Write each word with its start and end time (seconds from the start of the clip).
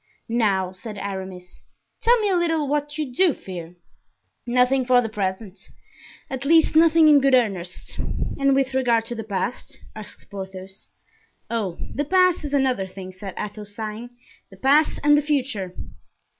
"Now," 0.27 0.71
said 0.71 0.97
Aramis, 0.97 1.61
"tell 2.01 2.19
me 2.21 2.29
a 2.29 2.35
little 2.35 2.67
what 2.67 2.97
you 2.97 3.13
do 3.13 3.35
fear." 3.35 3.75
"Nothing 4.47 4.83
for 4.83 4.99
the 4.99 5.09
present; 5.09 5.69
at 6.27 6.43
least, 6.43 6.75
nothing 6.75 7.07
in 7.07 7.21
good 7.21 7.35
earnest." 7.35 7.99
"And 7.99 8.55
with 8.55 8.73
regard 8.73 9.05
to 9.05 9.13
the 9.15 9.23
past?" 9.23 9.79
asked 9.95 10.27
Porthos. 10.31 10.89
"Oh! 11.51 11.77
the 11.93 12.03
past 12.05 12.43
is 12.43 12.53
another 12.55 12.87
thing," 12.87 13.13
said 13.13 13.35
Athos, 13.37 13.75
sighing; 13.75 14.09
"the 14.49 14.57
past 14.57 14.99
and 15.03 15.15
the 15.15 15.21
future." 15.21 15.75